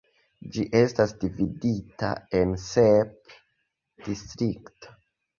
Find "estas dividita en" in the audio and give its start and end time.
0.77-2.53